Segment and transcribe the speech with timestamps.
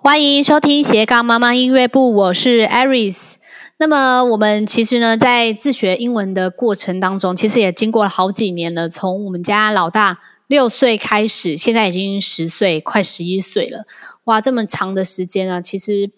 [0.00, 3.34] 欢迎收听斜杠妈妈音乐部，我是 Aris。
[3.78, 8.88] 那么我们其实呢，在自学英文的过程当中，其实也经过了好几年了。
[8.88, 13.86] 从我们家老大六岁开始，现在已经十岁，快十一岁了。
[14.24, 15.60] 哇，这么长的时间啊！
[15.60, 16.08] 其实，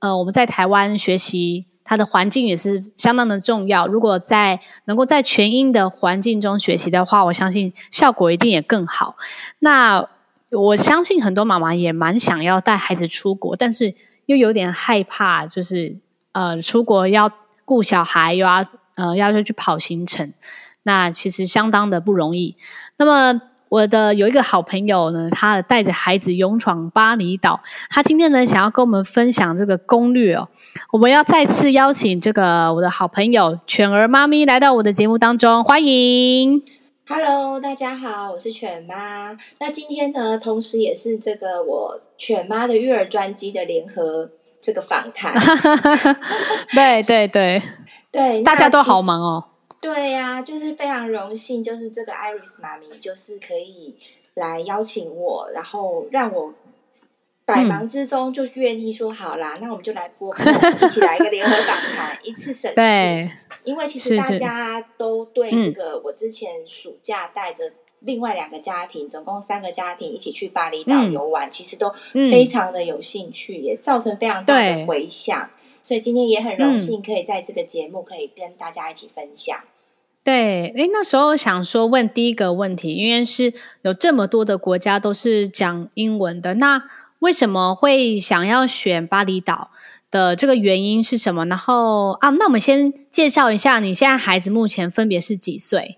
[0.00, 1.66] 呃，我们在台湾学习。
[1.82, 3.84] 它的环境也是相当的重要。
[3.84, 9.16] 如果在能够在全英的环境中学习的话，我相信效果一定也更好。
[9.58, 10.06] 那
[10.50, 13.94] 我相信很多妈妈也蛮想要带孩子出国，但是
[14.26, 15.96] 又有点害怕，就是
[16.32, 17.30] 呃出国要
[17.64, 20.32] 顾小孩，又要呃要求去跑行程，
[20.82, 22.56] 那其实相当的不容易。
[22.96, 23.40] 那么。
[23.70, 27.60] 我的有一个好朋友呢，他带着孩子勇闯巴厘岛。
[27.88, 30.48] 他今天呢，想要跟我们分享这个攻略哦。
[30.90, 36.60] 我们要再次邀请这个我的好朋友犬儿妈咪来到我的节目当中，欢迎。
[37.12, 39.36] Hello，大家好，我是犬妈。
[39.58, 45.34] 那今天呢，同时也是这个我犬妈的育儿专辑的联合这个访谈。
[46.72, 47.60] 对对对
[48.12, 49.44] 对，大家都好忙哦。
[49.80, 53.98] 对呀、啊，就是非常荣幸，就是这个 Iris 妈咪，就是可以
[54.34, 56.54] 来邀请我，然后让我
[57.50, 63.30] 百忙之中就愿意说好啦，嗯、那我们就来播，一起来一个联合访谈，一次省事。
[63.64, 67.64] 因为其实大家都对这个，我之前暑假带着
[68.00, 75.50] 另外两个家庭，嗯、总共三个家庭一起去巴厘岛游玩，嗯、其实都非常的有兴趣，嗯、也造成非常大的回响。
[75.82, 79.56] 所以今天也很荣幸可以在这个节目可以跟大家一起分享。
[79.58, 79.68] 嗯、
[80.24, 86.82] 对，诶，那时候想说问第一个问题，因为是有这么多的国家都是讲英文的，那
[87.20, 89.70] 为什么会想要选巴厘岛
[90.10, 91.46] 的这个原因是什么？
[91.46, 95.96] 然后啊，那我们先介绍一下，你现在孩子目前分别是几岁？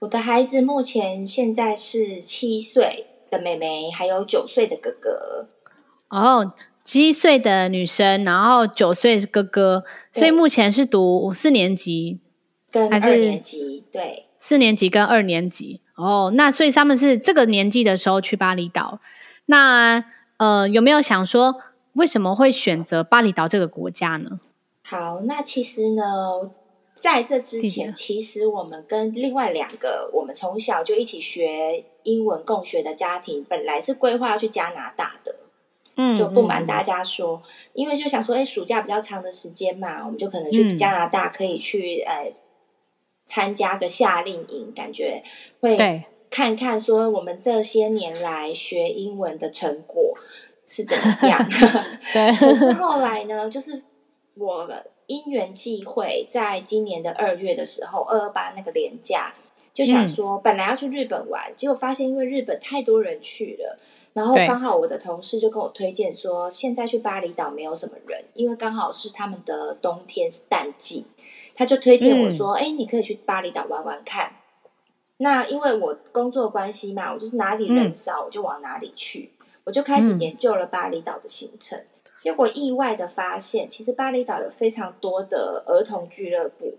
[0.00, 5.48] 我的孩子目前现在是七岁的妹妹，还有九岁的哥哥。
[6.08, 6.52] 哦。
[6.86, 9.82] 七岁的女生，然后九岁是哥哥，
[10.12, 12.20] 所以目前是读四年级，
[12.70, 15.80] 跟二年级，对，四年级跟二年级。
[15.96, 19.00] 哦，那所以他们是这个年纪的时候去巴厘岛。
[19.46, 20.04] 那
[20.38, 21.56] 呃，有没有想说
[21.94, 24.38] 为什么会选择巴厘岛这个国家呢？
[24.82, 26.50] 好，那其实呢，
[26.94, 35.36] 在这之前，其实我们跟另外两个我们从小就一起学英文共学的家庭，本来是规划要去加拿大的。
[35.98, 42.34] 嗯，就不瞒大家说，嗯、因为就想说，哎，暑假比较长的时间嘛，我们就可能去加拿大，可以去呃
[43.24, 45.22] 参加个夏令营，感觉
[45.58, 45.74] 会
[46.36, 50.14] 看看说我们这些年来学英文的成果
[50.66, 51.48] 是怎么样。
[52.12, 53.82] 对，可是后来呢，就是
[54.34, 54.68] 我
[55.06, 59.32] 因缘际会，在今年的二月的时候，二二八那个连假，
[59.72, 63.74] 就想说、嗯、本来要去日本玩，结果发现因为日本太多人去了。
[64.12, 71.06] 然后刚好我的同事就跟我推荐说，现在去巴厘岛没有什么人，因为刚好是他们的冬天是淡季，
[71.54, 74.32] 他就推荐我说，哎、嗯，你可以去巴厘岛玩玩看。
[75.18, 81.78] 那因为我工作关系嘛，我就是哪里人少我就往哪里去，嗯、我就开始研究了巴厘岛的行程。
[81.78, 81.86] 嗯、
[82.20, 86.74] 结果意外的发现，其实巴厘岛有非常多的儿童俱乐部。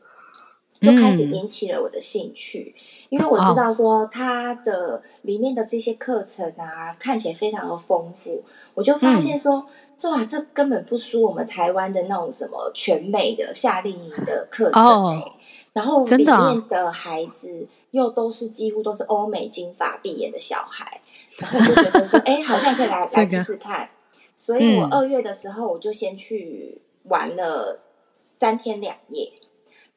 [0.80, 8.44] 就开始引起了我的兴趣，嗯、因为我知道说它的里面的这些课程啊，看起来非常的丰富。
[8.76, 9.66] 我就发现说，
[10.04, 15.32] 嗯、哇，这根本不输我们台湾的那种什么全美的夏令营的课程、欸哦、
[15.78, 21.00] 然后里面的孩子又都是几乎都是欧美金发碧眼的小孩，
[21.38, 23.88] 然后我就觉得说， 哎、欸，好像可以来来试试看。
[24.36, 29.32] 所以我二月的时候，我就先去玩了三天两夜。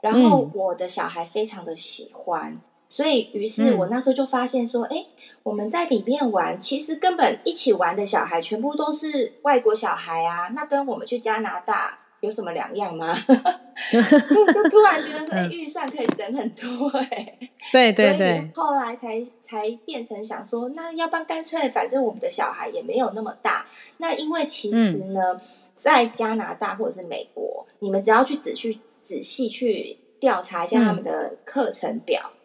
[0.03, 5.07] 然后我的小孩非常的喜欢，嗯、所以于是我那时候就发现说，哎、嗯，
[5.45, 13.15] 我们在里面玩，其实根本一起玩的小孩全部都是外国小孩啊，那跟我们去加拿大有什么两样吗？
[13.93, 17.51] 就就突然觉得说，哎，预算可以省很多哎、 欸。
[17.73, 18.51] 对对对。
[18.55, 23.67] 后来才才变成想说，那要不然干脆，反正我们的小孩也没有那么大，
[23.99, 25.35] 那因为其实呢。
[25.35, 25.41] 嗯
[25.81, 32.37] 在加拿大或者是美国，你们只要去仔细仔细去调查一下他们的课程表，嗯、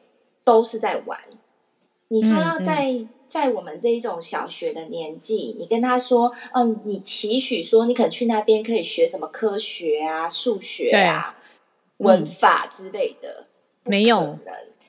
[0.45, 1.19] 都是在玩。
[2.07, 3.05] 你说要在、
[3.35, 11.35] 在我们这一种小学的年纪，你跟他说，嗯，你期许说你可能去那边可以学什么科学啊、数学啊、
[11.97, 13.47] 对文法之类的，
[13.83, 14.39] 嗯、没有。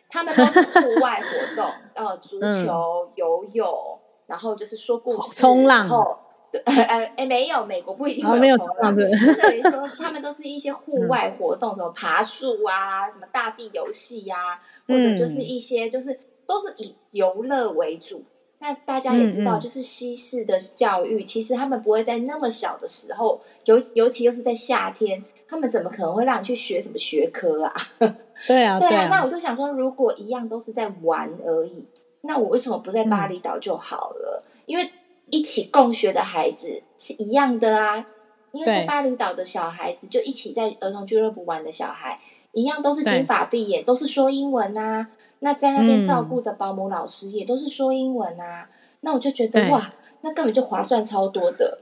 [0.08, 3.98] 他们都是户外活动， 呃，足球、嗯、游泳，
[4.28, 6.16] 然后就是说故事、冲浪，然后。
[6.64, 8.94] 呃，哎，没有，美国不一定会有冲浪。
[8.94, 16.16] 就等于说，他们都是一些户外活动，什么爬树啊，什么大地游戏呀，或者就是一些就是
[16.46, 18.22] 都是以游乐为主。
[18.58, 27.74] 那大家也知道，就是西式的教育，嗯嗯，其实他们不会在那么小的时候，尤尤其又是在夏天，他们怎么可能会让你去学什么学科啊？
[28.48, 29.08] 对啊，对啊。
[29.10, 31.86] 那我就想说，如果一样都是在玩而已，
[32.22, 34.42] 那我为什么不在巴厘岛就好了？
[34.44, 34.90] 嗯、因为
[35.30, 38.06] 一起共学的孩子是一样的啊。
[38.52, 42.18] 因为在巴厘岛的小孩子，就一起在儿童俱乐部玩的小孩，
[42.52, 45.08] 一样都是金发碧眼，都是说英文啊。
[45.40, 49.92] 那在那边照顾的保姆老师也都是说英文啊，嗯、那我就觉得哇，
[50.22, 51.78] 那根本就划算超多的。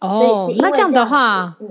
[0.00, 1.68] 哦，那这样的话，嗯，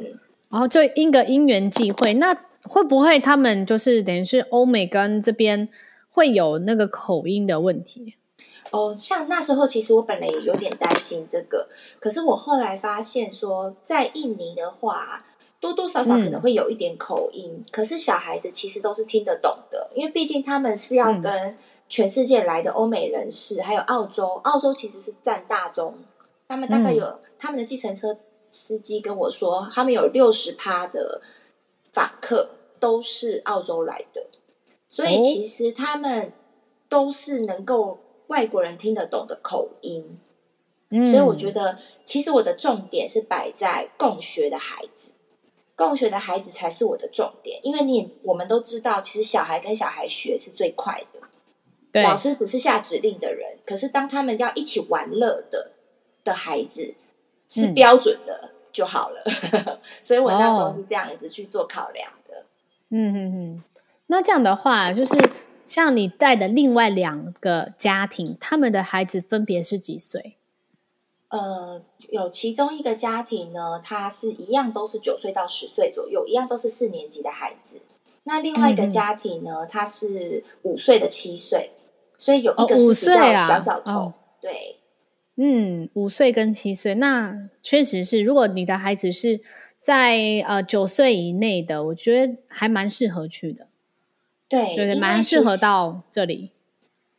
[0.49, 5.69] 然后就因个因缘际会，那会不会他们就是等于是欧美跟这边
[6.09, 8.15] 会有那个口音的问题？
[8.71, 11.69] 哦，像那时候其实我本来也有点担心这个，
[11.99, 15.19] 可是我后来发现说，在印尼的话。
[15.63, 21.57] 多多少少可能会有一点口音，嗯，可是小孩子其实都是听得懂的，因为毕竟他们是要跟
[21.87, 25.95] 全世界来的欧美人士，嗯，还有澳洲，澳洲其实是占大宗，
[26.49, 28.19] 他们大概有，嗯，他们的计程车
[28.51, 31.21] 司机跟我说，他们有六十趴的
[31.93, 34.25] 访客都是澳洲来的，
[34.89, 36.33] 所以其实他们
[36.89, 40.13] 都是能够外国人听得懂的口音，
[40.89, 45.13] 嗯，所以我觉得其实我的重点是摆在共学的孩子。
[45.75, 51.19] 共学的孩子才是我的重点，因为你我们都知道，其实小孩跟小孩学是最快的。
[51.91, 55.71] 对，老师只是下指令的人，可是当他们要一起玩乐的
[56.23, 56.95] 的孩子
[57.47, 59.23] 是标准的就好了。
[59.25, 62.45] 嗯、 所以我那时候是这样子去做考量的。
[62.89, 63.63] 嗯嗯嗯，
[64.07, 65.13] 那这样的话，就是
[65.67, 70.37] 像你带的另外两个家庭，他们的孩子分别是几岁？
[71.37, 71.83] 呃。
[72.09, 77.81] 有其中一个家庭呢，他是一样都是九岁到十岁左右，一样都是四年级的孩子。
[78.25, 81.71] 那另外一个家庭呢，他是五岁的七岁，
[82.15, 83.91] 所以有一个是比较小小头。
[83.91, 84.77] 哦啊哦、对，
[85.37, 88.21] 嗯，五岁跟七岁，那确实是。
[88.21, 89.41] 如果你的孩子是
[89.79, 93.65] 在呃九岁以内的，我觉得还蛮适合去的。
[94.47, 96.51] 对，对，蛮适合到这里。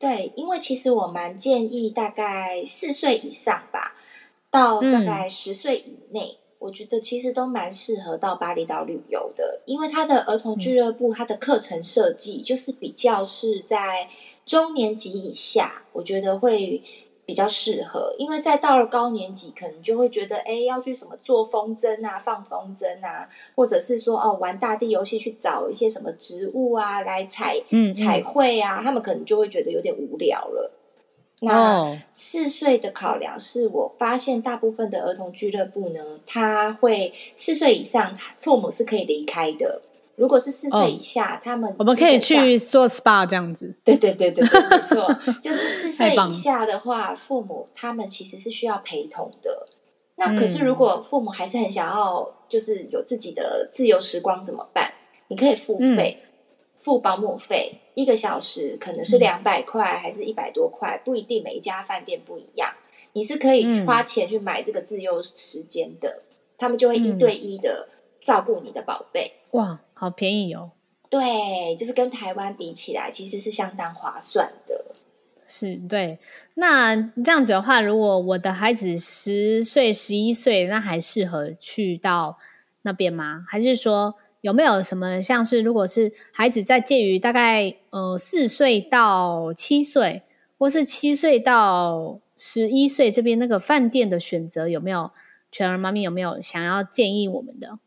[0.05, 3.97] 对，因为其实我蛮建议大概四岁以上吧。
[4.51, 14.06] 到大概十岁以内，嗯，我觉得其实都蛮适合到巴厘岛旅游的，因为它的儿童俱乐部，它的课程设计就是比较是在
[14.45, 16.83] 中年级以下，我觉得会
[17.26, 18.15] 比较适合。
[18.19, 30.71] 因为在到了高年级，可能就会觉得，哎，要去什么做风筝啊、放风筝啊，或者是说哦，玩大地游戏去找一些什么植物啊来彩嗯彩绘啊，他们可能就会觉得有点无聊了。
[31.41, 39.82] 那四岁的考量是我发现大部分的儿童俱乐部呢，他会四岁以上父母是可以离开的。
[40.17, 43.75] 如果是四岁以下，哦、他们我们可以去做 SPA 这样子。
[43.85, 45.13] 对对对对对，没错，
[45.43, 49.67] 就是四岁以下的话，父母他们其实是需要陪同的。
[50.17, 54.93] 那可是如果父母还是很想要，就是有自己的自由时光怎么办？
[55.29, 56.19] 你可以付费。
[56.23, 56.31] 嗯
[56.77, 62.69] 付保姆费一个小时可能是两百块还是一百多块，不一定，每一家饭店不一样。
[63.13, 66.27] 你是可以花钱去买这个自由时间的，嗯、
[66.59, 67.89] 他们就会一对一的
[68.21, 69.33] 照顾你的宝贝。
[69.53, 70.73] 哇，好便宜哦！
[71.08, 74.94] 对，就是跟台湾比起来，其实是相当划算的。
[75.46, 76.19] 是，对。
[76.55, 82.39] 那这样子的话，如果我的孩子十岁、十一岁，那还适合去到
[82.82, 83.44] 那边吗？
[83.48, 84.17] 还是说？
[84.41, 90.20] 有没有什么像是，如果是孩子在介于大概呃四岁到七岁，
[90.58, 95.13] 或是七岁到十一岁这边那个饭店的选择，有没有
[95.51, 97.79] 全儿妈咪有没有想要建议我们的？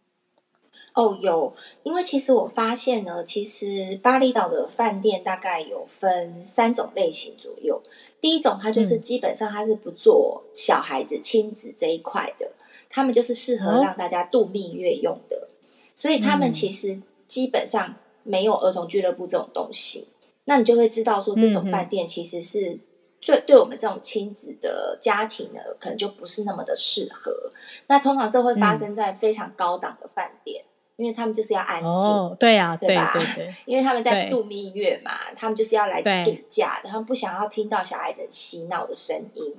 [0.98, 7.82] 哦，有，因为其实我发现呢，其实巴厘岛的饭店大概有分三种类型左右。
[8.20, 12.52] 第一种，它就是基本上它是不做小孩子亲子这一块的，
[12.90, 15.36] 他们就是适合让大家度蜜月用的。
[15.36, 15.48] 哦
[15.94, 22.80] 所以他们其实基本上没有儿童俱乐部这种东西，嗯、那你就会知道说，这种饭店其实是
[23.20, 27.52] 最对我们这种亲子的家庭呢，可能就不是那么的适合。
[27.88, 33.14] 那通常这会发生在非常高档的饭店，嗯，因为他们就是要安静，哦，对呀，啊，对吧？
[33.14, 39.56] 对对对，因为他们在度蜜月嘛，他们就是要来度假的，他们不想要听到小孩子嬉闹的声音。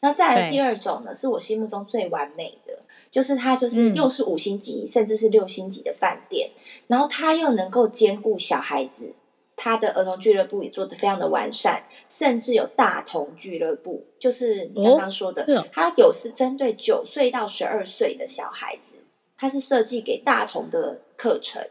[0.00, 2.78] 那再来第二种呢，是我心目中最完美的。
[3.10, 6.50] 就是它，就是又是五星级，嗯，甚至是六星级的饭店，
[6.88, 9.14] 然后它又能够兼顾小孩子，
[9.56, 18.97] 它的儿童俱乐部也做得非常的完善，甚至有大童俱乐部，就是你刚刚说的，哦，它有是针对九岁到十二岁的小孩子，
[19.38, 21.62] 它是设计给大童的课程，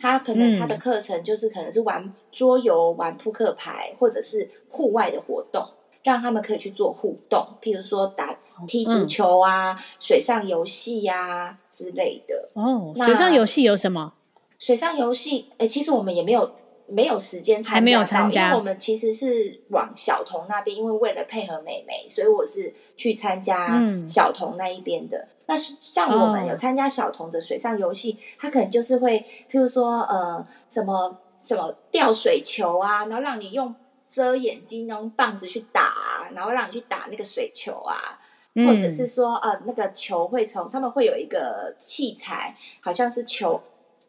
[0.00, 5.64] 它可能它的课程就是可能是玩桌游、玩扑克牌，或者是户外的活动。
[6.02, 12.48] 让他们可以去做互动，譬如说打踢足球啊、嗯、水上游戏呀、啊、之类的。
[12.54, 14.14] 哦，水上游戏有什么？
[14.58, 16.56] 水上游戏，哎，其实我们也没有。
[16.92, 25.16] 没有时间参加到，因为我们其实是往小童那边，因为为了配合妹妹，所以我是去参加小童那一边的。
[25.16, 33.74] 嗯、那像我们有参加小童的水上游戏，他、哦、可能就是会，譬如说呃，什么什么吊水球啊，然后让你用
[34.10, 38.20] 遮眼睛用棒子去打，然后让你去打那个水球啊，
[38.54, 43.58] 嗯、或者是说呃，那个球会从他们会有一个器材，好像是球。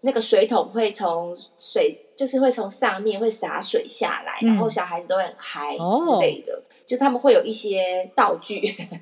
[0.06, 8.62] 那个水桶会从水，就是会从上面会洒水下来，嗯、然后小孩子都会很嗨之类的，哦、就他们会有一些道具，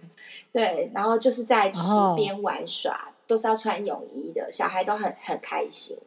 [0.54, 1.82] 对，然后就是在池
[2.16, 5.98] 边玩耍，哦、都是要穿泳衣的，小孩都很很开心。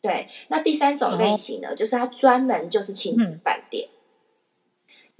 [0.00, 4.01] 对，那第三种类型呢，哦、就是它专门就是亲子饭店，嗯、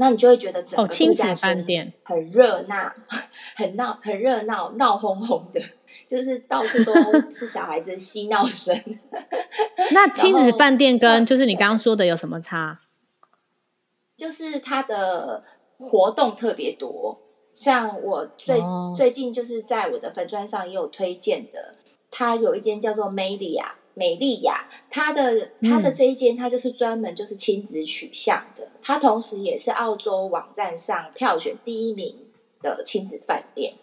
[0.03, 1.65] 那你就会觉得整个度假村
[2.03, 2.93] 很热闹，
[3.55, 5.63] 很闹，很热闹，闹哄哄的。
[6.09, 6.93] 就是到处都
[7.31, 8.77] 是小孩子嬉闹声。
[9.93, 12.81] 那亲子饭店跟就是你刚刚说的有什么差？
[14.17, 15.45] 就是它的
[15.79, 17.21] 活动特别多，
[17.55, 21.77] 像我最、哦、最近就是在我的粉砖上也有推荐的，
[22.11, 32.17] 它有一间叫做美丽亚美丽雅，它的它的这一间它就是专门就是亲子取向的，它同时也是澳洲网站上票选第一名
[32.61, 33.75] 的亲子饭店。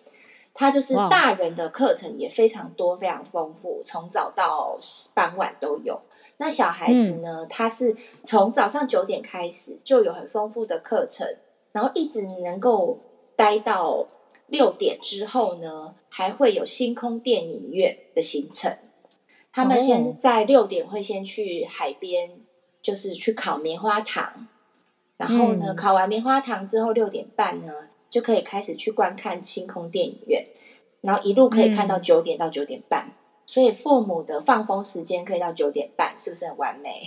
[0.51, 4.77] 它就是大人的课程也非常多，非常丰富，从早到
[5.13, 6.01] 傍晚都有。
[6.35, 7.45] 那小孩子呢？
[7.49, 11.25] 他是从早上九点开始就有很丰富的课程，
[11.71, 12.97] 然后一直能够
[13.37, 14.05] 待到
[14.47, 18.75] 六点之后呢，还会有星空电影院的行程。
[19.63, 22.31] 他们先在六点会先去海边，
[22.81, 24.47] 就是去烤棉花糖，
[25.17, 27.73] 然后呢，烤完棉花糖之后六点半呢。
[28.09, 30.43] 就可以开始去观看星空电影院，
[31.01, 33.13] 然后一路可以看到九点到九点半，嗯、
[33.45, 37.03] 所以父母的放风时间可以到九点半，是不是很完美？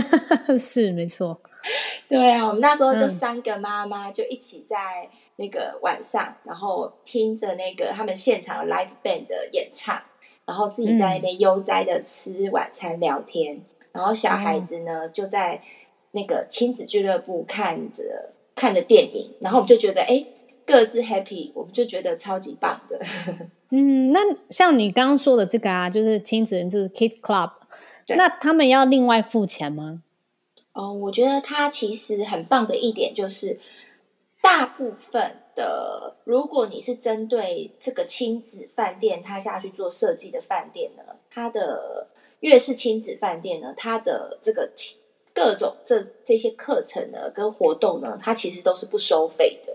[0.58, 1.38] 是没错。
[2.08, 10.02] 对啊，我们那时候就三个妈妈就一起在那个晚上，嗯、然后听着那个他们现场 live band 的演唱，
[10.48, 13.62] 然后自己在那边悠哉的吃晚餐聊天，嗯、
[13.92, 15.62] 然后小孩子呢、嗯、就在
[16.12, 20.06] 那个亲子俱乐部看着看着电影，然后我们就觉得哎。
[20.06, 20.26] 诶
[20.68, 23.00] 各自 happy，我们就觉得超级棒的。
[23.72, 27.52] 嗯，那像你刚刚说的这个啊，就是亲子就是 Kid Club，
[28.08, 30.02] 那他们要另外付钱吗？
[30.74, 33.58] 哦，我觉得他其实很棒的一点就是，
[34.42, 42.06] 大部分的，如果你是针对这个亲子饭店，他下去做设计的饭店呢，它的
[42.38, 44.70] 越是亲子饭店呢，它的这个
[45.34, 49.74] 各种这这些课程呢跟活动呢，它其实都是不收费的。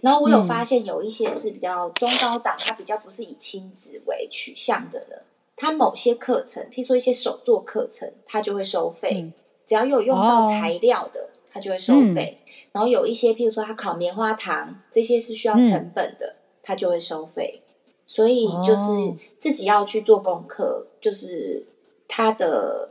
[0.00, 5.16] 然后我有发现有一些是比较中高档，它比较不是以亲子为取向的呢。
[5.54, 9.30] 它某些课程，譬如说一些手作课程，它就会收费。
[9.64, 12.38] 只要有用到材料的，它就会收费。
[12.72, 17.62] 然后有一些譬如说它烤棉花糖，这些是需要成本的，它就会收费。
[18.06, 21.66] 所以就是自己要去做功课，就是
[22.08, 22.90] 它的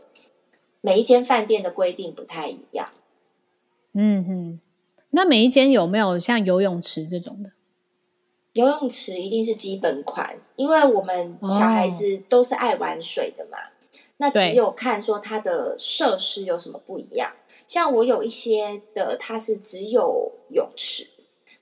[0.82, 2.90] 每一间饭店的规定不太一样。
[3.94, 4.60] 嗯哼。
[5.14, 7.52] 那每一间有没有像游泳池这种的？
[8.54, 13.58] 游泳池一定是基本款，因为我们小孩子都是爱玩水的嘛。
[13.58, 13.72] 哦、
[14.18, 17.32] 那只有看说它的设施有什么不一样。
[17.72, 21.06] 对像我有一些的，它是只有泳池；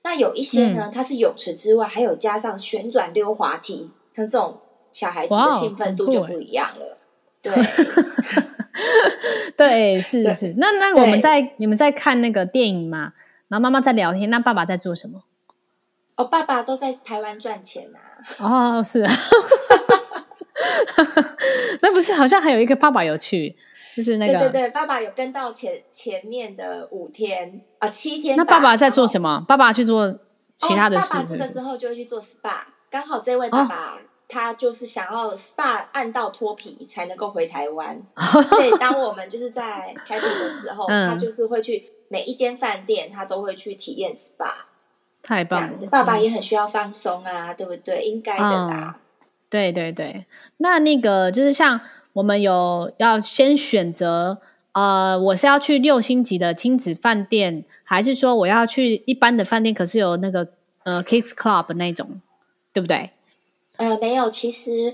[0.03, 3.91] 那有一些呢，嗯、它是泳池之外还有加上旋转溜滑梯。
[4.11, 4.59] 像这种
[4.91, 6.97] 小孩子的兴奋度就不一样了。
[7.41, 7.53] 对，
[9.55, 10.55] 对，是是。
[10.57, 13.13] 那那我们在你们在看那个电影嘛？
[13.47, 15.23] 然后妈妈在聊天，那爸爸在做什么？
[16.17, 18.77] 哦，爸爸都在台湾赚钱啊！
[18.77, 19.13] 哦，是啊，
[21.81, 23.55] 那不是好像还有一个爸爸有去，
[23.99, 28.37] 就是那个对对对，爸爸有跟到前前面的五天啊七天。
[28.37, 29.43] 那爸爸在做什么？
[29.47, 30.11] 爸爸去做
[30.55, 31.37] 其他的事是不是？
[31.37, 38.01] 爸爸这个时候就会去做 SPA，刚好这位爸爸、哦、他就是想要 SPA 按到脱皮才能够回台湾，
[38.47, 41.91] 所以当我们就是在 happy 的时候，嗯、他就是会去。
[42.11, 44.51] 每一间饭店，他都会去体验 SPA，
[45.21, 45.77] 太棒了！
[45.91, 48.01] 爸爸也很需要放松啊，嗯、对不对？
[48.01, 49.27] 应该的啦、嗯。
[49.47, 50.25] 对对对，
[50.57, 51.79] 那那个就是像
[52.13, 54.39] 我们有要先选择，
[54.73, 59.73] 呃，我是要去六星级的亲子饭店，还是说我要去一般的饭店？
[59.73, 60.47] 可是有那个
[60.83, 62.21] 呃 Kids Club 那种，
[62.73, 63.11] 对不对？
[63.77, 64.93] 呃，没有，其实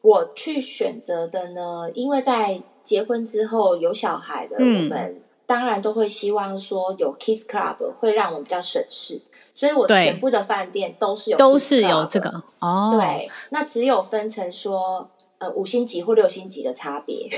[0.00, 5.22] 我去选择的呢，因为在结婚之后有小孩的，嗯、我们。
[5.48, 9.22] 当然都会希望说有 Kids Club 会让我们比较省事，
[9.54, 12.90] 所以我全部的饭店都是有都是有这个哦。
[12.90, 15.08] 对，那只有分成说
[15.46, 17.28] 呃五星级或六星级的差别。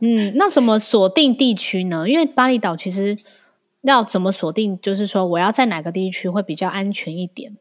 [0.00, 2.08] 嗯，那怎么锁定地区呢？
[2.08, 3.18] 因为巴厘岛其实
[3.82, 7.56] 要怎么锁定，就是说我要在哪个地区会比较安全一点？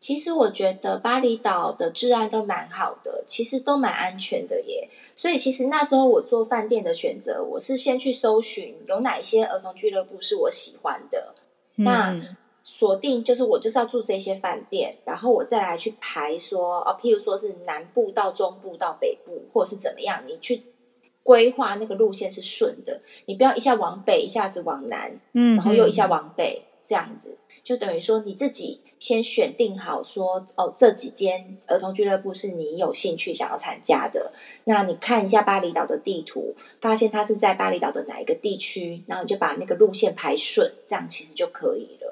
[0.00, 4.88] 其实我觉得巴厘岛的治安都蛮好的，其实都蛮安全的耶。
[5.16, 11.34] 所以其实那时候我做饭店的选择，我是先去搜寻有哪些儿童俱乐部是我喜欢的，
[11.76, 12.20] 嗯、那
[12.66, 20.62] 锁定就是我就是要住这些饭店，然后我再来去排说哦，譬如说是南部到中部到北部，或者是怎么样，你去
[21.22, 27.36] 规划那个路线是顺的，你不要一下往北，一下子往南，嗯，然后又一下往北这样子。
[27.62, 34.32] 就等于说你自己先选定好说哦，这几间儿童俱乐部是你有兴趣想要参加的。
[34.64, 42.03] 那你看一下巴厘岛的地图，发现它是在巴厘岛的哪一个地区，然后你就把那个路线排顺，这样其实就可以了。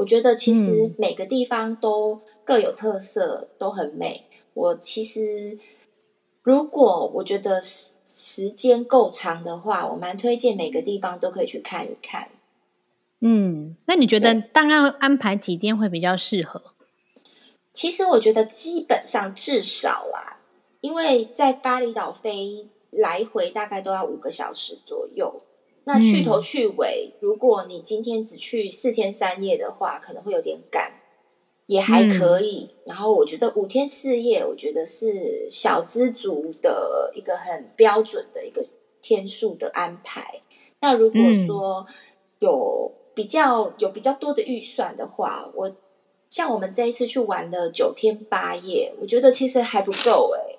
[0.00, 4.24] 我觉得其实每个地方都各有特色，都很美。
[4.54, 5.58] 我其实
[6.42, 12.28] 如果我觉得时时间够长的话，我蛮推荐每个地方都可以去看一看。
[13.20, 16.62] 嗯，那你觉得大概安排几天会比较适合？
[17.74, 20.40] 其实我觉得基本上至少啦，
[20.80, 25.42] 因为在巴厘岛飞来回大概都要五个小时左右。
[25.84, 30.92] 那去头去尾，嗯、如果你今天只去四天三夜的话，可能会有点赶，
[31.66, 32.68] 也还可以。
[32.70, 38.64] 嗯、然后我觉得五天四夜，我觉得是小资族的一个很标准的一个
[39.00, 40.42] 天数的安排。
[40.80, 41.86] 那如果说
[42.38, 45.74] 有比较有比较多的预算的话，我
[46.28, 50.49] 像我们这一次去玩的九天八夜，我觉得其实还不够哎、欸。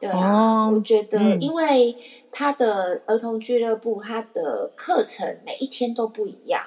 [0.00, 1.96] 对啊，哦、我觉得因为
[2.30, 6.62] 他的儿童俱乐部，他的课程每一天都不一样，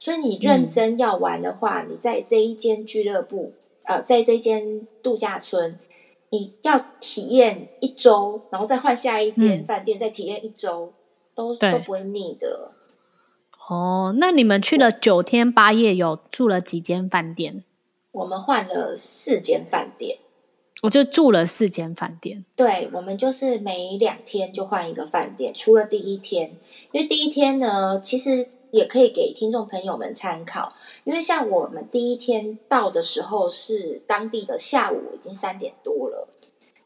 [0.00, 3.52] 所以你认真要玩的话，嗯、你在这一间俱乐部，
[3.84, 5.78] 呃，在这间度假村，
[6.30, 10.92] 你要体验一周，然后再换下一间饭店，嗯、再体验一周，
[11.34, 12.72] 都都不会腻的。
[13.68, 17.62] 哦，那你们去了九天八夜，有住了几间饭店？
[18.10, 20.18] 我们换了四间饭店，
[20.82, 22.44] 我就住了四间饭店。
[22.56, 26.50] 对，我们就是每两天就换一个饭店，除了第一天，
[26.90, 30.72] 因为第一天呢，其实也可以给听众朋友们参考，
[31.04, 36.28] 因为像我们第一天到的时候是当地的下午已经三点多了。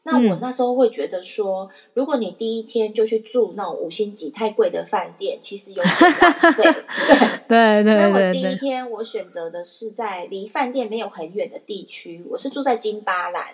[0.03, 6.63] 那我那时候会觉得说，如果你第一天就去住那种五星级太贵的饭店，其实有点浪费。
[7.49, 13.47] 对对对，所以我第一天我选择的是在离饭店没有很远的地区，我是住在金巴兰。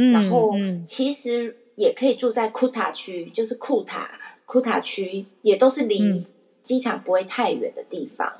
[0.00, 0.54] 嗯，然后
[0.86, 4.08] 其实也可以住在库塔区，就是库塔
[4.46, 6.24] 库塔区，也都是离
[6.62, 8.32] 机场不会太远的地方。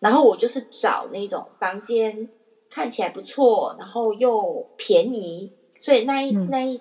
[0.00, 2.28] 然后我就是找那种房间
[2.68, 5.52] 看起来不错，然后又便宜。
[5.78, 6.80] 所以那一那一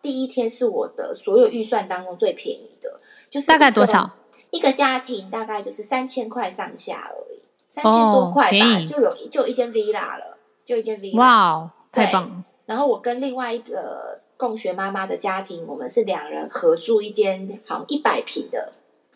[0.00, 4.08] 第一天是我的所有预算当中最便宜的，就是大概多少？
[4.50, 11.16] 一个家庭大概就是三千块上下而已，三千多块吧，哦、就有就有一间 villa 了，就一间 villa。
[11.18, 12.44] 哇，太棒了！
[12.66, 18.72] 然后我跟另外一个共学妈妈的家庭，我们是两人合住一间好像一百平的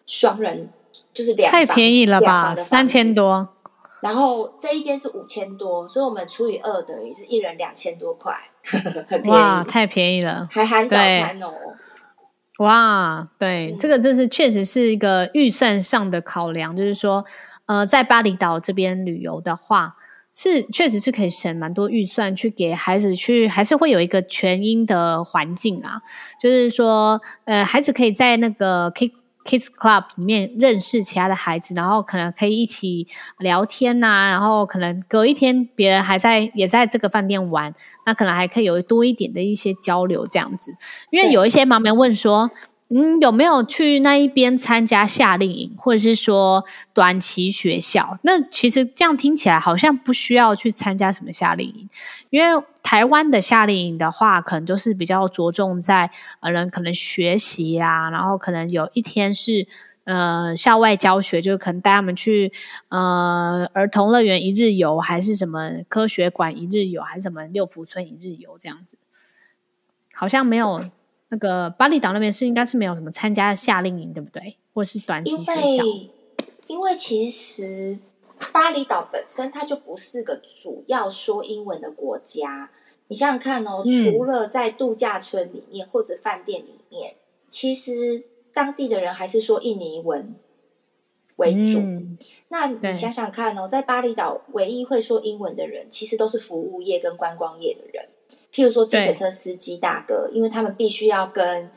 [0.06, 0.68] 双人，
[1.12, 3.48] 就是两，太便宜了吧，三千多。
[4.00, 8.32] 然后这一间是五千多，所以我们除以二等于是一人两千多块，
[9.08, 9.28] 很便宜。
[9.30, 11.52] 哇，太便宜了，还含早餐哦。
[12.58, 17.24] 哇，对，嗯、这个就是确实是一个预算上的考量，就是说，
[17.66, 19.96] 呃，在巴厘岛这边旅游的话，
[20.38, 26.00] 是确实是可以省蛮多预算去给孩子去，还是会有一个全英的环境啊，
[26.40, 29.12] 就是说，呃，孩子可以在那个可以。
[29.44, 33.06] Kids Club 里面认识其他的孩子，然后可能可以一起
[33.38, 37.72] 聊天呐、啊，然后可能隔一天别人还在也在这个饭店玩，
[38.04, 40.74] 那可能还可以有多一点的一些交流这样子。
[41.10, 42.50] 因为有一些妈妈问说。
[42.90, 48.18] 嗯，有没有去那一边参加夏令营，或者是说短期学校？
[48.22, 51.90] 那其实这样听起来好像不需要去参加什么夏令营，
[52.30, 59.66] 因为台湾的夏令营的话，可能都是比较着重在呃人可能学习啊，然后可能有一天是
[60.04, 62.50] 呃校外教学，就可能带他们去
[62.88, 68.96] 呃儿童乐园一日游，还是什么科学馆一日游，还是什么六福村一日游这样子，
[70.14, 70.84] 好像没有。
[71.30, 74.56] 那个巴厘岛那边是应该是没有什么参加夏令营，对不对？
[74.72, 75.54] 或是短期学校？
[75.54, 76.10] 因为，
[76.68, 78.00] 因为其实
[78.52, 82.70] 巴厘岛本身它就不是个主要说英文的国家。
[83.08, 87.14] 你想想看哦，嗯、除了在度假村里面或者饭店里面，
[87.48, 90.34] 其实当地的人还是说印尼文。
[91.36, 91.78] 为主。
[91.78, 98.08] 嗯、那你想想看哦，在巴厘岛唯一会说英文的人，其实都是服务业跟观光业的人。
[98.52, 101.70] 譬如说，计程车司机大哥，因为他们必须要跟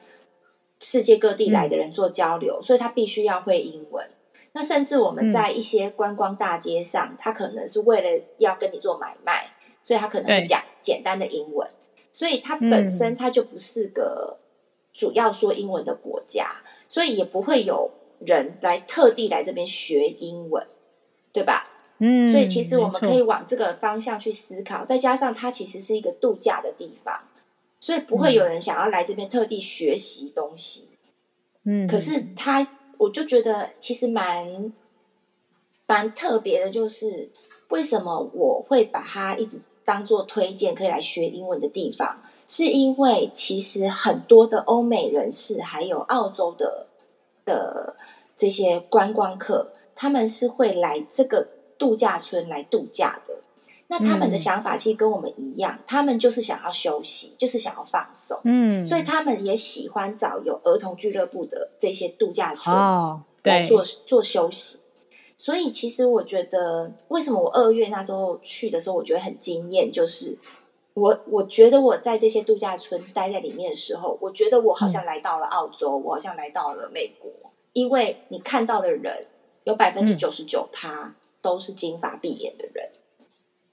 [0.79, 4.07] 世界各地来的人做交流，嗯、所以他必须要会英文。
[4.53, 9.53] 那甚至我们在一些观光大街上，嗯、他可能是为了要跟你做买卖，
[9.83, 11.67] 所以他可能会讲简单的英文。
[12.11, 14.37] 所以他本身他就不是个
[14.93, 20.65] 主要说英文的国家，嗯、所以也不会有人来特地来这边学英文，
[21.31, 21.67] 对吧？
[22.01, 24.83] 嗯，所以其实我们可以往这个方向去思考。
[24.83, 27.15] 再加上它其实是一个度假的地方，
[27.79, 30.89] 所以不会有人想要来这边特地学习东西。
[31.63, 32.67] 嗯，可是他。
[33.01, 34.71] 我就觉得其实蛮
[35.87, 37.31] 蛮特别的，就是
[37.69, 46.85] 为什么我会把它一直当做推荐可以来学英文的地方，是因为其实很多的欧美人士还有澳洲的
[47.43, 47.95] 的
[48.37, 51.47] 这些观光客，他们是会来这个
[51.81, 53.41] 度假村来度假的。
[53.87, 58.39] 那他们的想法其实跟我们一样，嗯、他们就是想要休息，就是想要放松。
[58.43, 62.73] 嗯，所以他们也喜欢找有儿童俱乐部的这些度假村
[63.43, 64.77] 来做、哦、做休息。
[65.35, 70.37] 所以其实我觉得，为什么我二月那时候去的时候，我觉得很惊艳，就是
[70.93, 77.29] 我我觉得我在这些度假村待在里面的时候，我觉得我好像来到了澳洲，嗯、我好像来到了美国，
[77.73, 79.27] 因为你看到的人
[79.65, 82.89] 有百分之九十九趴都是金发碧眼的人。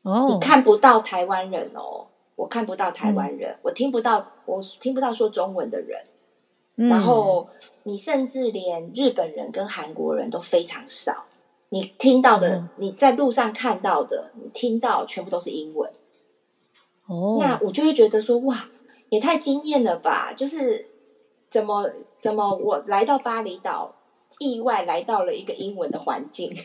[0.03, 0.33] Oh.
[0.33, 6.01] 你看不到台湾人哦，我看不到台湾人，嗯、我听不到，我听不到说中文的人。
[6.77, 7.49] 嗯、然后
[7.83, 11.27] 你甚至连日本人跟韩国人都非常少。
[11.71, 15.91] 你听到的，嗯、你在路上看到的，你听到全部都是英文。
[17.07, 17.43] 哦，oh.
[17.43, 18.71] 那我就会觉得说，哇，
[19.11, 20.33] 也太惊艳了吧！
[20.35, 20.89] 就是
[21.51, 23.95] 怎么怎么我来到巴厘岛，
[24.39, 26.57] 意外来到了一个英文的环境。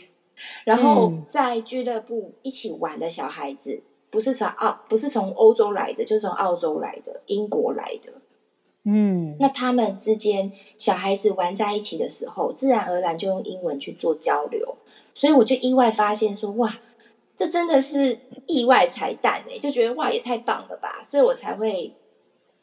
[0.63, 8.11] 然后在俱乐部一起玩的小孩子，不是从澳，不是从欧洲来的，就是从澳洲来的，英国来的。
[8.83, 14.75] 嗯，那他们之间小孩子玩在一起的时候，自然而然就用英文去做交流。
[15.13, 16.79] 所以我就意外发现说，哇，
[17.35, 18.17] 这真的是
[18.47, 20.99] 意外彩蛋哎，就觉得哇，也太棒了吧！
[21.03, 21.95] 所以我才会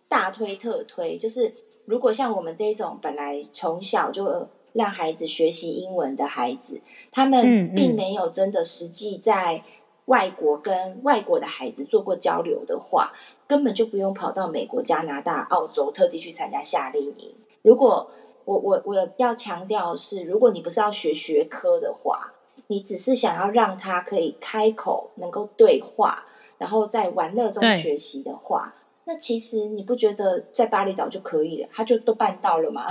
[0.08, 1.16] 大推特推。
[1.16, 1.54] 就是
[1.84, 4.48] 如果像我们这种本来从小就。
[4.72, 6.80] 让孩子学习英文的孩子，
[7.10, 9.62] 他们并没有真的实际在
[10.06, 13.12] 外国跟外国的孩子做过交流的话，
[13.46, 17.34] 根本就不用跑到美国、加拿大、澳洲特地去参加夏令营。
[17.62, 18.10] 如果
[18.44, 22.32] 我我我要强调的是，如果你不是要学学科的话，
[22.68, 26.24] 你只是想要让他可以开口、能够对话，
[26.58, 31.68] 然后在玩乐中学习的话，那其实你不觉得在巴厘岛就可以了？
[31.72, 32.86] 他就都办到了吗？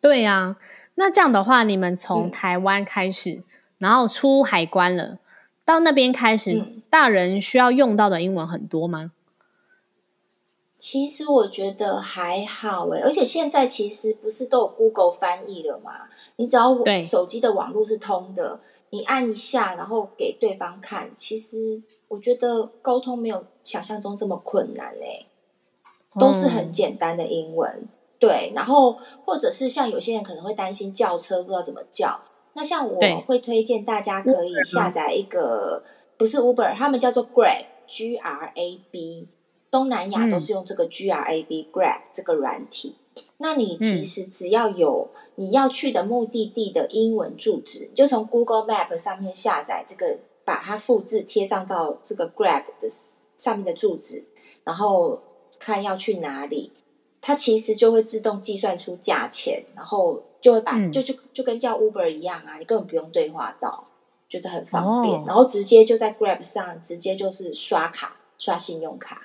[0.00, 0.56] 对呀、啊，
[0.94, 3.44] 那这样的话，你们从台湾开始，嗯、
[3.78, 5.18] 然后出海关了，
[5.64, 9.12] 到那边开始，嗯、大人需要用到的英文很多吗？
[10.78, 16.08] 其实我觉得还好诶，而且现在其实不是都有 Google 翻译了吗？
[16.36, 25.26] 你只要手机的网络是通的，你按一下，然后给对方看，其实我觉得沟通没有想象中这么困难诶，
[26.16, 27.68] 都是很简单的英文。
[27.82, 32.20] 嗯对，然后或者是像有些人可能会担心叫车不知道怎么叫，
[32.54, 35.84] 那像我会推荐大家可以下载一个，
[36.16, 39.28] 不是 Uber，他们叫做 Grab，G R A B，
[39.70, 42.96] 东南亚都是用这个 G R A B Grab 这个软体。
[43.38, 52.88] 那你其实只要有你要去的目的地的英文住址，就从 Google Map 上面下载这个，把它复制贴上到这个 Grab 的
[53.36, 54.24] 上面的住址，
[54.64, 55.20] 然后
[55.58, 56.72] 看要去哪里。
[57.20, 63.86] 它其实就会自动计算出价钱，然后就会把、嗯、就就就跟叫 Uber 一样啊，你根本不用对话到，
[64.28, 69.22] 觉得很方便，哦、然后直接就在 Grab 上直接就是刷卡刷信用卡，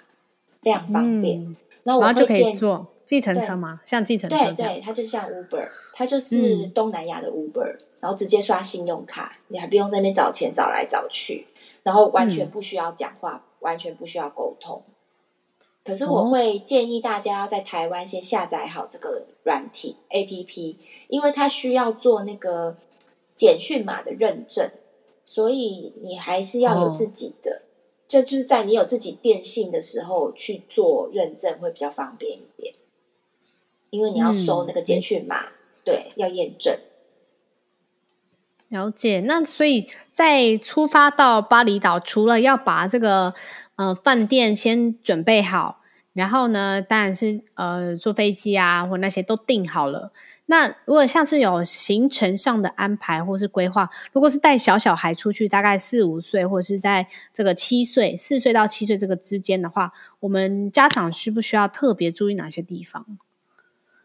[0.61, 1.55] 非常方便。
[1.83, 3.79] 那、嗯、我会就可以坐计程车吗？
[3.83, 4.37] 对像计程车？
[4.37, 11.45] 对对，它就是像 Uber，它就是东南亚的 Uber，、嗯、然后直接刷信用卡，你还不用在那边找钱找来找去，
[11.83, 14.81] 然后完全不需要讲话，嗯、完全不需要沟通。
[15.85, 20.77] 可是我会建议大家要在台湾先下载好这个软体 APP，
[21.09, 22.77] 因为它需要做那个
[23.35, 24.71] 简讯码的认证，
[25.25, 27.63] 所以你还是要有自己的，
[28.07, 32.73] 就是在你有自己电信的时候去做认证会比较方便一点，
[33.89, 36.73] 因为你要收那个简讯码，嗯、对，要验证。
[38.69, 43.33] 了解，那所以在出发到巴厘岛，除了要把这个。
[43.75, 45.81] 呃，饭店先准备好，
[46.13, 50.11] 然后呢，当然是呃，坐飞机啊，或那些都订好了。
[50.45, 63.05] 那如果下次有行程上的安排或是规划，如果是带小小孩出去，大概四五岁或者是在这个七岁，四岁到七岁这个之间的话，我们家长需不需要特别注意哪些地方？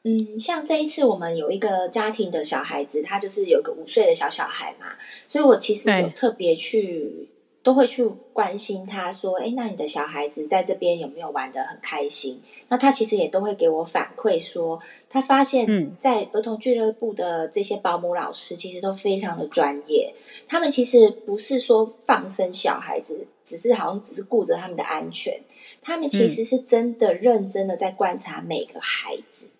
[0.05, 4.87] 嗯，像这一次我们有一个家庭的小孩子，他就是有个五岁的小小孩嘛，
[5.27, 7.29] 所以我其实有特别去。
[7.63, 20.15] 都会去关心他，说：“哎，那你的小孩子在这边有没有玩得很开心？”那他其实也都会给我反馈说，他发现，在儿童俱乐部的这些保姆老师其实都非常的专业。
[20.47, 25.41] 他们其实不是说放生小孩子，只是好像只是顾着他们的安全。
[25.83, 29.51] 他们其实是真的认真的在观察每个孩子。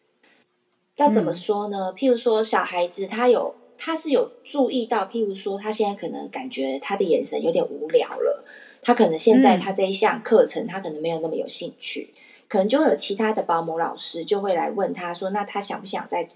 [0.97, 1.95] 要怎么说呢？
[1.97, 3.55] 譬如说，小孩子他有。
[3.79, 8.45] 他是有注意到，譬如说，他现在可能感觉他的眼神有点无聊了，
[8.83, 12.13] 他可能现在他这一项课程他可能没有那么有兴趣，
[12.49, 16.29] 可能就会有其他的保姆老师就会来问他说，那他想不想再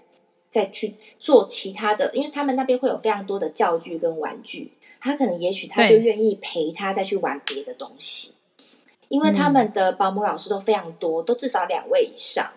[0.49, 2.09] 再去做其他的？
[2.15, 8.31] 因为他们那边会有非常多的教具跟玩具，他可能也许他就愿意陪他再去玩别的东西，
[9.09, 12.51] 因为他们的保姆老师都非常多，都至少两位以上，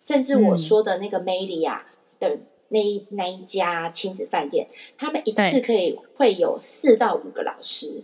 [0.00, 1.86] 甚至我说的那个梅利亚
[2.18, 2.36] 的。
[2.68, 8.02] 那一那一家亲子饭店，他们一次可以会有四到五个老师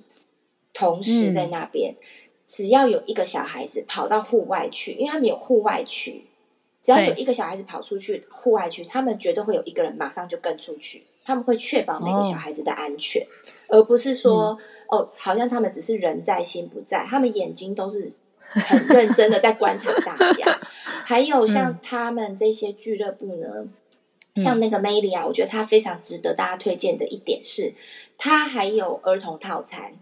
[0.73, 1.93] 同时在那边。
[1.93, 2.03] 嗯、
[2.47, 6.25] 只要有一个小孩子跑到户外去，因为他们有户外区，
[6.83, 11.05] 只要有一个小孩子跑出去户外区，他们绝对会有一个人马上就跟出去。
[11.27, 13.23] 他们会确保每个小孩子的安全，
[13.69, 14.59] 哦、而不是说、嗯、
[14.99, 18.13] 哦，好像他们只是人在心不在，他们眼睛都是
[18.51, 20.61] 很认真的在观察大家。
[21.07, 23.67] 还有像他们这些俱乐部呢。
[24.37, 27.73] 像那个 Melia，我觉得它非常值得大家推荐的一点是，
[28.19, 29.93] 它还有儿童套餐，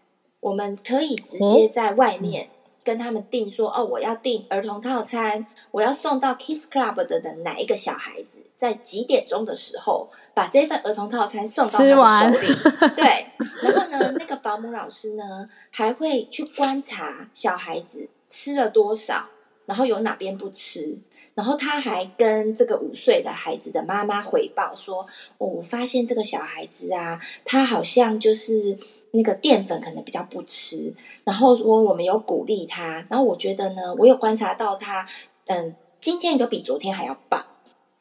[0.40, 2.48] 我们可以直接在外面
[2.82, 12.54] 跟他们订说，哦，我要订儿童套餐，我要送到 Kids Club 的的哪一个小孩子，在几点钟的时候把这份儿童套餐送到他的手里。
[12.96, 13.26] 对，
[13.62, 19.28] 然后呢，那个保姆老师呢还会去观察小孩子吃了多少，
[19.66, 20.98] 然后有哪边不吃。
[21.34, 25.06] 然后他还跟这个五岁的孩子的妈妈回报说
[25.38, 28.78] ：“哦，我发现这个小孩子啊，他好像就是
[29.12, 30.92] 那个淀粉可能比较不吃。
[31.24, 35.08] 然后说我们有鼓励他，然后我觉得呢，我有观察到他，
[35.46, 37.44] 嗯，今天有比昨天还要棒。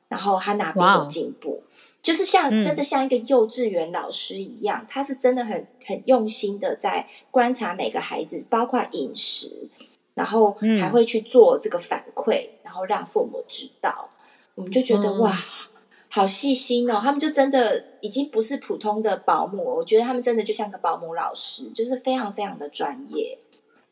[0.10, 1.64] 然后他哪边有进步.
[2.04, 9.70] 就是像真的像一个幼稚园老师一样，嗯、他是真的很很用心的在观察每个孩子，包括饮食，
[10.14, 12.48] 然后还会去做这个反馈。
[12.48, 14.10] 嗯”然后让父母知道，
[14.56, 15.32] 我们就觉得、嗯、哇，
[16.10, 17.02] 好细心哦！
[17.04, 23.38] 他们就真的已经不是普通的保姆，我觉得他们真的就像个保姆老师，就是非常非常的专业。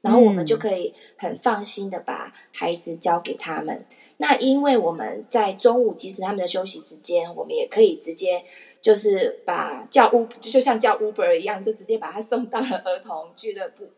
[0.01, 3.75] 然后我们就可以很放心的把孩子交给他们。
[3.75, 8.41] 嗯、那因为我们在中午，即使他们的休息时间，我们也可以直接
[8.81, 13.89] 就是把叫 Uber，就像叫 Uber 一样，就直接把他送到了儿童俱乐部。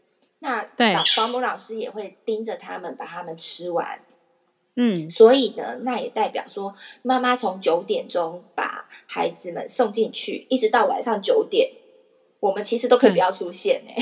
[0.44, 4.00] 那对保姆老师也会盯着他们，把他们吃完。
[4.76, 6.74] 嗯，所以呢，那也代表说，
[7.04, 11.70] 妈妈从九点钟把孩子们送进去，一直到晚上九点，
[12.40, 13.92] 我们其实都可以不要出现呢。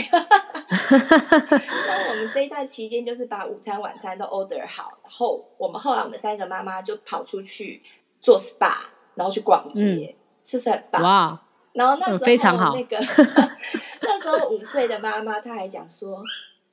[0.90, 7.82] 那我们这一段期间，就是把午餐、晚餐都 order 好，然后我们后来我们三个妈妈就跑出去
[8.22, 8.76] 做 SPA，
[9.16, 11.04] 然后去逛街，嗯、是不是很棒？
[11.04, 11.42] 哇！
[11.74, 12.98] 然后那时候、嗯、非常好那个
[14.02, 16.24] 那时候五岁的妈妈，她还讲说：“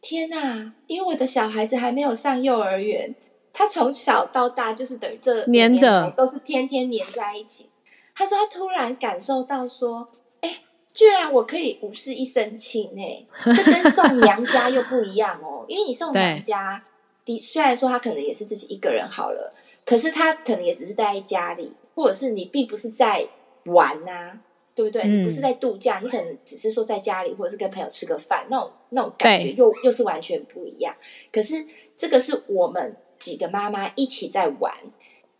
[0.01, 3.15] 天哪，因为我的小孩子还没有上幼儿园。”
[3.59, 7.71] 他从小到大就是等于这黏着，都是天天黏在一起。
[8.15, 10.07] 他说他突然感受到说，
[10.43, 10.59] 哎，
[10.93, 15.65] 居然我可以无事一身轻呢，这跟送 娘家又不一样哦。
[15.69, 16.85] 因为你送娘家，
[17.25, 19.51] 的虽然说他可能也是自己一个人好了，
[19.87, 23.27] 可是他可能也只是待在家里，或者是你并不是在
[23.65, 24.41] 玩呐、啊，
[24.77, 25.03] 对不对？
[25.03, 30.95] 嗯、你不是在度假，你可能只是说在家里，或者是跟朋友吃个饭，那种那种感觉又又是完全不一样。
[31.33, 31.67] 可是
[31.99, 32.95] 这个是我们。
[33.19, 34.71] 几个妈妈一起在玩，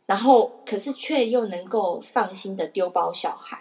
[0.07, 3.59] 然后可是却又能够放心的丢包小孩，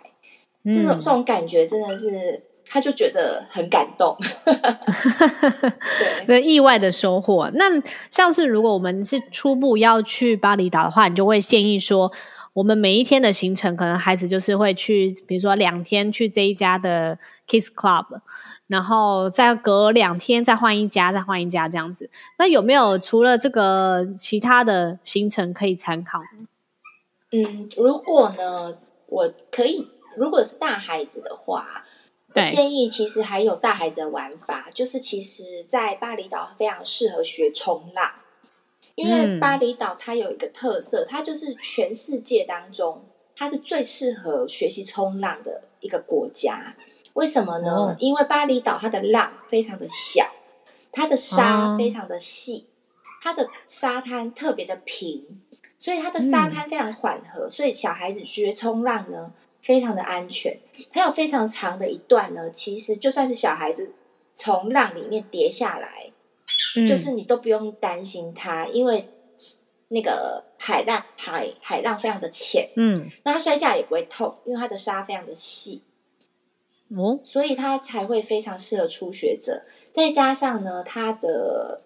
[0.63, 4.15] 嗯、这种这种感觉真的是，他就觉得很感动，
[6.25, 7.51] 对， 意外的收获。
[7.55, 7.65] 那
[8.09, 12.09] 像是如果我们是初步要去巴厘岛的话，你就会建议说，
[12.55, 18.21] 我们每一天的行程，可能孩子就是会去，比如说两天去这一家的 Kids Club。
[18.67, 22.09] 然后再隔两天再换一家，再换一家这样子。
[22.39, 26.19] 那有没有除了这个其他的行程可以参考？
[27.31, 29.87] 嗯，如果呢，我可以，
[30.17, 31.85] 如果是大孩子的话，
[32.33, 38.13] 我建议其实还有大孩子的玩法，就是其实，在巴厘岛非常适合学冲浪，
[38.95, 43.05] 因为巴厘岛它有一个特色，它就是全世界当中
[43.36, 46.75] 它是最适合学习冲浪的一个国家。
[47.13, 47.71] 为什么呢？
[47.71, 50.29] 哦、因为巴厘岛它的浪非常的小，
[50.91, 55.41] 它的沙非常的细，哦、它的沙滩特别的平，
[55.77, 59.31] 所以它的沙滩非常缓和，嗯、所以小孩子学冲浪呢
[59.62, 60.58] 非常的安全。
[60.91, 63.93] 它有非常长的一段呢，其实就算是小孩子
[64.34, 66.12] 从浪里面跌下来，
[66.77, 69.09] 嗯、就是你都不用担心它，因为
[69.89, 75.83] 那个海浪海海浪非常的浅，嗯，那它摔下来也不会痛，因为它的沙非常的细。
[76.95, 81.81] 哦，所以它才会非常适合初学者，再加上呢，它的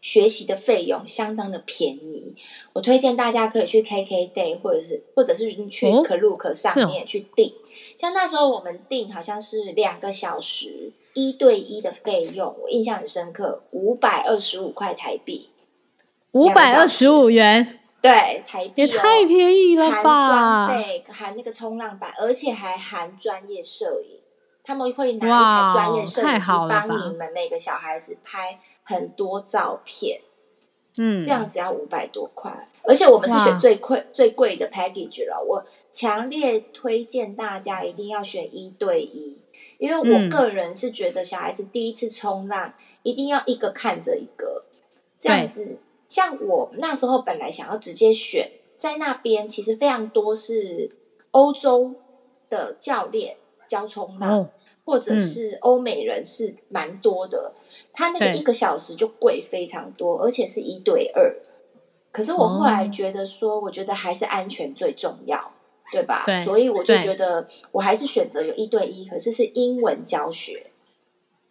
[0.00, 2.34] 学习的费用相当的便宜。
[2.74, 7.48] 我推荐大家可以去 KKday 或者是或者是去 Klook 上面去订。
[7.48, 15.50] 哦哦、像那时候我们订好像是两个小时一对一的费用，我印象很深刻，五百二十五块台币，
[16.32, 17.78] 五百二十五元。
[18.02, 20.02] 对，台币、哦、也太便宜了吧！
[20.02, 24.20] 含装备，含那个冲浪板，而且还含专业摄影。
[24.62, 30.20] 他们会拿一台专业摄影机帮你们每个小孩子拍很多照片。
[30.96, 35.42] 嗯，这样只要五百多块，而且我们是选最贵最贵的 package 了。
[35.46, 39.38] 我强烈推荐大家一定要选一对一，
[39.80, 44.64] 因为我个人是觉得小孩子第一次冲浪一定要一个看着一个，
[45.18, 45.78] 这样子。
[46.06, 50.90] 像我那时候本来想要直接选在那边，其实非常多是
[51.30, 51.94] 欧洲
[52.50, 54.50] 的教练教冲浪，哦、
[54.84, 57.52] 或者是欧美人是蛮多的。
[57.54, 57.60] 嗯、
[57.94, 61.40] 他那个一个小时就贵非常多，而且是一对二。
[62.12, 65.52] 可是我后来觉得说，哦、我觉得还是安全最重要，
[65.92, 66.22] 对吧？
[66.26, 70.66] 对，所以我就觉得我还是选择有一对一，可是是英文教学。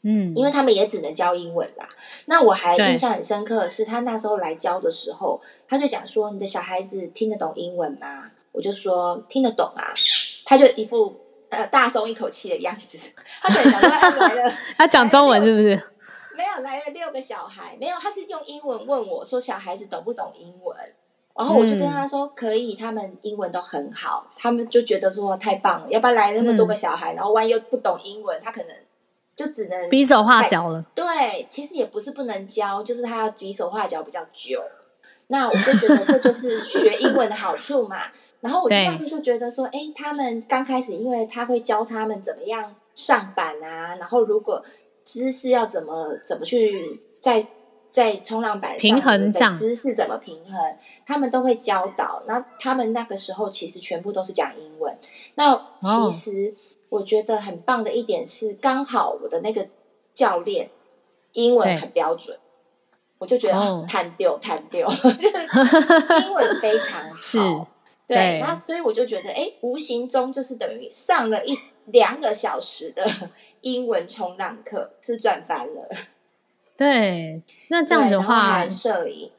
[0.01, 1.89] 嗯，因为他们也只能教英文啦。
[2.27, 9.93] 那我还印象很深刻的是，他那时候来教的时候，他就讲说：“你的小孩子听得懂英文吗？”我就说：“听得懂啊。”
[10.45, 11.13] 他就一副
[11.49, 12.97] 呃大松一口气的样子。
[13.43, 15.75] 他可能想说他来了， 他讲中文是不是？
[16.37, 20.77] 没有，来了六个小孩，没有，他是用英文问我说：“小孩子懂不懂英文？”
[21.39, 28.69] 然后我就跟他说：“可以，他们英文都很好。”他们就觉得说太棒了，要不然来那么多个小孩，然后万一又不懂英文，他可能。
[29.35, 30.83] 就只能比手画脚了。
[30.93, 34.61] 对，其实也不是不能教，就是他要比手画脚比较久。
[35.27, 38.01] 那我就觉得这就是学英文的好处嘛。
[38.41, 44.61] 然后我就当时就觉得说，哎，他们刚开始，因为他会教他们怎么样上板啊，然后如果
[45.05, 47.47] 姿势要怎么怎么去在
[47.99, 48.79] 在冲浪板
[49.33, 52.23] 上姿势怎么平衡，他们都会教导。
[52.25, 54.97] 那他们那个时候其实全部都是讲英文。
[55.35, 56.55] 那其实。
[56.55, 59.67] 哦我觉得很棒的一点是，刚好我的那个
[60.11, 60.71] 教练
[61.33, 62.35] 英文很标准，
[63.19, 65.37] 我就觉得弹丢弹丢， 就是
[66.23, 67.67] 英文非常 好。
[68.07, 73.07] 对那所以我就觉得，哎，无形中就是等于上了一两个小时的
[73.61, 75.87] 英文冲浪课，是赚翻了。
[76.79, 79.29] 对，那这样子的话，摄影，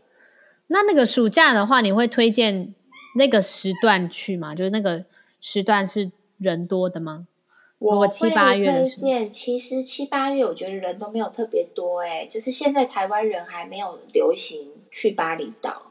[0.67, 2.75] 那那个暑假的话，你会推荐
[3.17, 4.55] 那个时段去吗？
[4.55, 5.07] 就是那个
[5.41, 7.27] 时段是人多的吗？
[7.79, 8.29] 我会推
[8.95, 15.87] 荐，其实七八月我觉得人都没有特别多哎，就是现在台湾人还没有流行去巴厘岛，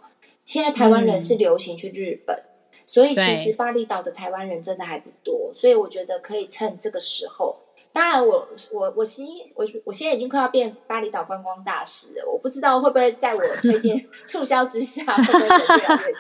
[0.46, 2.46] 现在台湾人是流行去日本，嗯、
[2.86, 7.58] 所以其实巴厘岛的台湾人真的还不多，所以我觉得可以趁这个时候。
[8.00, 16.12] 当然我，我我我现我我现在已经快要变巴厘岛观光大使了，我不知道会不会在我推荐 促销之下，会不会人越来越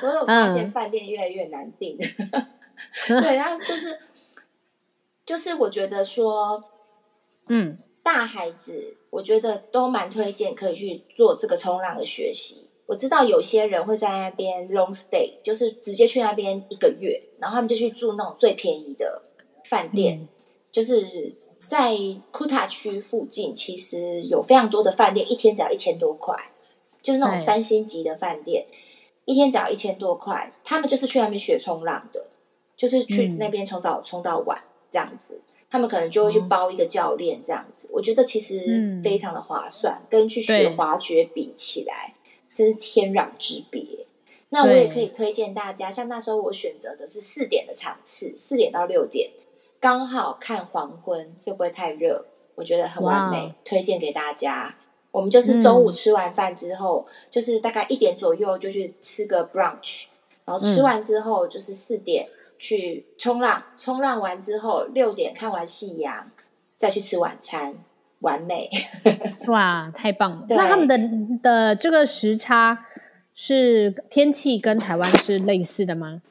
[0.00, 0.08] 多？
[0.08, 1.98] 我有发现饭店越来越难订，
[3.08, 3.98] 嗯、 对，然后就是。
[5.24, 6.62] 就是我觉得说，
[7.48, 12.68] 嗯，大孩子我觉得都蛮推荐可以去做这个冲浪的学习。
[12.86, 19.20] 我知道有些人会在那边 long stay，就是直接去那边一个月，然后他们就去住那种最便宜的
[19.64, 20.28] 饭店，嗯、
[20.76, 21.32] 就是
[21.66, 21.96] 在
[22.30, 26.36] 库塔区附近，其实有非常多的饭店，一天只要一千多块，
[27.00, 28.76] 就是那种三星级的饭店，嗯、
[29.24, 30.52] 一天只要一千多块。
[30.62, 32.26] 他们就是去那边学冲浪的，
[32.76, 34.64] 就是去那边从早冲到晚。
[34.90, 42.12] 这样子，他们可能就会去包一个教练，这样子，哦、我觉得其实非常的划算，嗯、跟去学滑雪比起来，
[42.52, 43.82] 真是天壤之别。
[44.50, 49.30] 那我也可以推荐大家，像那时候我选择的是四点的场次，四点到六点，
[49.80, 52.24] 刚好看黄昏，又不会太热，
[52.54, 54.74] 我觉得很完美，推荐给大家。
[55.10, 60.06] 我们就是中午吃完饭之后，嗯、就是大概一点左右就去吃个 brunch，
[60.44, 62.28] 然后吃完之后就是四点。
[62.58, 66.26] 去冲浪，冲浪完之后六点看完夕阳，
[66.74, 67.74] 再去吃晚餐，
[68.20, 68.70] 完美！
[69.48, 70.46] 哇，太棒了！
[70.48, 70.96] 那他们的
[71.42, 72.86] 的这个时差
[73.34, 76.22] 是天气跟台湾是类似的吗？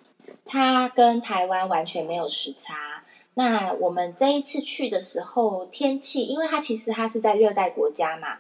[0.44, 3.04] 它跟台湾完全没有时差。
[3.38, 8.38] 那我们这一次去的时候，天气，因为它其实它是在热带国家嘛，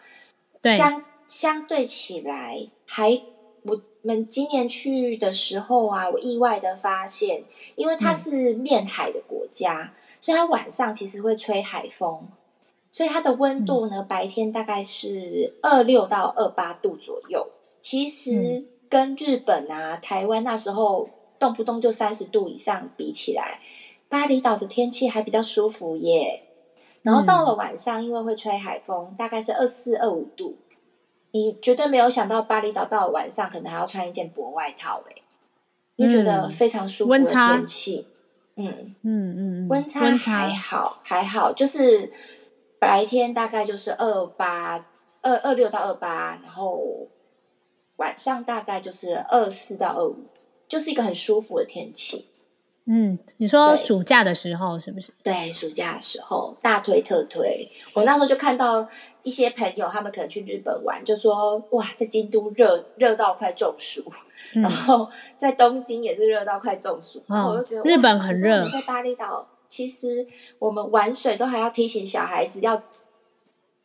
[0.62, 3.22] 对，相相对起来，还
[3.64, 7.44] 我们今年去的时候啊，我意外的发现，
[7.76, 12.26] 因为它是面海的国家，嗯、所以它晚上其实会吹海风，
[12.90, 17.46] 所以它的温度呢，嗯、白天大概是二六到二八度左右。
[17.82, 23.60] 其实跟日本啊、台湾那时候动不动就三十度以上比起来。
[24.16, 26.42] 巴厘岛的天气还比较舒服耶，
[27.02, 30.56] 然后到了晚上，因为会吹海风，嗯、大概是二四二五度，
[31.32, 35.16] 你绝对没有想到巴厘岛到了晚上可能还要穿一件薄外套哎，
[35.98, 38.08] 就觉得非常舒服的天气，
[38.56, 42.10] 嗯嗯嗯，温差还好还好，就是
[42.80, 44.88] 白天大概就是二八
[45.22, 46.80] 二二六到二八，然后
[47.98, 50.16] 晚上大概就是二四到二五，
[50.70, 52.28] 就是一个很舒服的天气。
[52.88, 55.12] 嗯，你说暑假的时候是不是？
[55.24, 57.68] 对，暑假的时候大推特推。
[57.96, 58.88] 我那时候就看到
[59.24, 64.04] 一些朋友，他们可能去日本玩，就说哇，在京都热热到快中暑，
[64.54, 67.18] 嗯、然后在东京也是热到快中暑。
[67.22, 68.64] 哦、然后我就觉得日本很热。
[68.70, 70.28] 在巴厘岛，其实
[70.60, 72.84] 我们玩水都还要提醒小孩子要，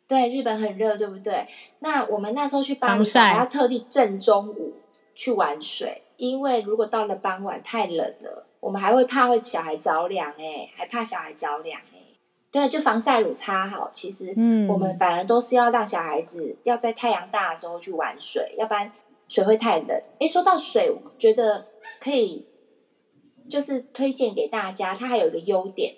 [0.07, 1.47] 对，日本很热，对不对？
[1.79, 4.75] 那我们那时候去巴厘岛还要特地正中午
[5.15, 8.45] 去玩水，因为如果到了傍晚太冷了。
[8.61, 11.99] 我们还会怕会小孩着凉哎，还怕小孩着凉哎。
[12.51, 13.91] 对，就防晒乳擦好。
[13.93, 18.91] 其实，嗯，我们反而都是要让小孩子要在太阳大的时候去玩水，要不然
[19.29, 20.03] 水会太冷。
[20.19, 21.67] 哎，说到水，我觉得
[22.01, 22.47] 可以
[23.49, 25.95] 就是推荐给大家，它还有一个优点，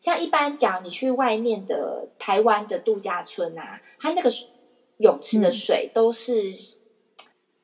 [0.00, 4.30] 像一般讲你去外面的台湾的度假村啊，它那个
[4.98, 6.79] 泳池的水都是。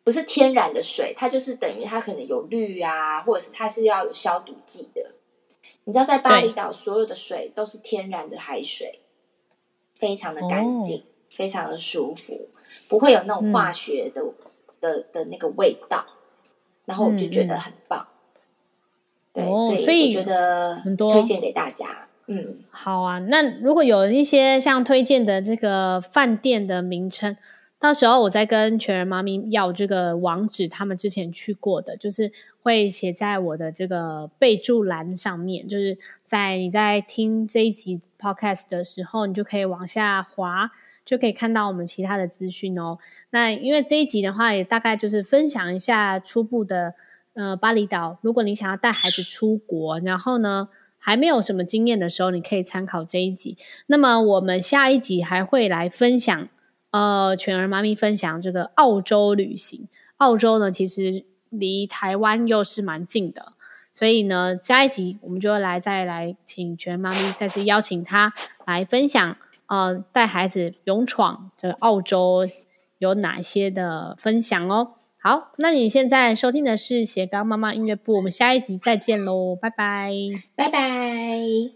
[0.07, 5.11] 嗯不是天然的水，它就是等于它可能有氯啊，或者是它是要有消毒剂的。
[5.83, 9.01] 你知道，在巴厘岛所有的水都是天然的海水，
[9.99, 12.49] 非常的干净，哦、非常的舒服，
[12.87, 14.35] 不会有那种化学的、嗯、
[14.81, 16.07] 的的那个味道。
[16.85, 18.07] 然后我就觉得很棒。
[19.33, 22.07] 嗯、对，哦、所以我觉得很多推荐给大家。
[22.29, 23.19] 嗯，好啊。
[23.19, 27.37] 那如果有一些像推荐的这个饭店的名称。
[27.79, 35.69] 到时候我再跟全人妈咪要这个网址，他们之前去过的，就是会写在我的这个备注栏上面。
[35.69, 40.71] 就是在你在听这一集 podcast 的时候，你就可以往下滑，
[41.05, 42.99] 就可以看到我们其他的资讯哦。
[43.31, 46.95] 那因为这一集的话，也大概就是分享一下初步的
[47.35, 48.19] 呃巴厘岛。
[48.23, 53.59] 如果你想要带孩子出国，然后呢还没有什么经验的时候，你可以参考这一集。
[53.87, 56.49] 那么我们下一集还会来分享。
[56.91, 59.89] 呃，全儿妈咪分享这个澳洲旅行。
[60.19, 63.53] 澳洲呢，其实离台湾又是蛮近的，
[63.93, 68.33] 所以呢，下一集我们就来再来请全儿妈咪再次邀请她
[68.65, 72.49] 来分享，呃，带孩子勇闯这个澳洲
[72.99, 74.93] 有哪些的分享哦。
[75.19, 80.13] 好，那你现在收听的是斜杠妈妈音乐部，我们下一集再见喽，拜拜，
[80.55, 81.76] 拜拜。